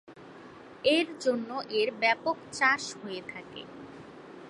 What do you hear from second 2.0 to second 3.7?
ব্যাপক চাষ হয়ে থাকে।